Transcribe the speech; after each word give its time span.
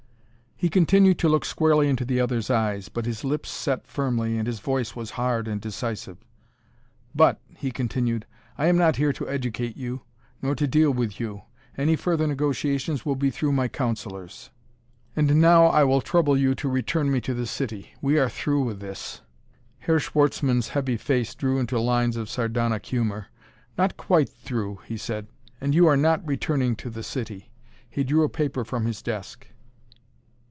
He 0.61 0.69
continued 0.69 1.17
to 1.17 1.27
look 1.27 1.43
squarely 1.43 1.89
into 1.89 2.05
the 2.05 2.19
other's 2.19 2.51
eyes, 2.51 2.87
but 2.87 3.07
his 3.07 3.23
lips 3.23 3.49
set 3.49 3.87
firmly, 3.87 4.37
and 4.37 4.45
his 4.45 4.59
voice 4.59 4.95
was 4.95 5.09
hard 5.17 5.47
and 5.47 5.59
decisive. 5.59 6.17
"But," 7.15 7.41
he 7.57 7.71
continued, 7.71 8.27
"I 8.59 8.67
am 8.67 8.77
not 8.77 8.97
here 8.97 9.11
to 9.11 9.27
educate 9.27 9.75
you, 9.75 10.03
nor 10.39 10.53
to 10.53 10.67
deal 10.67 10.91
with 10.91 11.19
you. 11.19 11.41
Any 11.79 11.95
further 11.95 12.27
negotiations 12.27 13.03
will 13.03 13.15
be 13.15 13.31
through 13.31 13.53
my 13.53 13.69
counsellors. 13.69 14.51
And 15.15 15.41
now 15.41 15.65
I 15.65 15.83
will 15.83 15.99
trouble 15.99 16.37
you 16.37 16.53
to 16.53 16.69
return 16.69 17.09
me 17.09 17.21
to 17.21 17.33
the 17.33 17.47
city. 17.47 17.95
We 17.99 18.19
are 18.19 18.29
through 18.29 18.61
with 18.63 18.79
this." 18.81 19.21
Herr 19.79 19.97
Schwartzmann's 19.99 20.67
heavy 20.69 20.95
face 20.95 21.33
drew 21.33 21.57
into 21.57 21.79
lines 21.79 22.15
of 22.17 22.29
sardonic 22.29 22.85
humor. 22.85 23.29
"Not 23.79 23.97
quite 23.97 24.29
through," 24.29 24.81
he 24.85 24.95
said; 24.97 25.25
"and 25.59 25.73
you 25.73 25.87
are 25.87 25.97
not 25.97 26.21
returning 26.23 26.75
to 26.75 26.91
the 26.91 27.01
city." 27.01 27.49
He 27.89 28.03
drew 28.03 28.21
a 28.21 28.29
paper 28.29 28.63
from 28.63 28.85
his 28.85 29.01
desk. 29.01 29.47